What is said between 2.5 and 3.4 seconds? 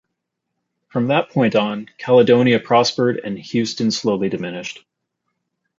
prospered, and